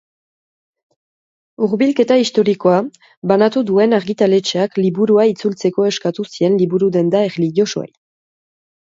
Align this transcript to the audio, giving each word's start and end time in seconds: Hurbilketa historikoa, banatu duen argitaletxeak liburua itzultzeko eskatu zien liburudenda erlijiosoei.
Hurbilketa 1.65 2.15
historikoa, 2.21 2.79
banatu 3.31 3.61
duen 3.67 3.93
argitaletxeak 3.97 4.79
liburua 4.85 5.25
itzultzeko 5.33 5.85
eskatu 5.89 6.25
zien 6.31 6.57
liburudenda 6.63 7.21
erlijiosoei. 7.27 7.87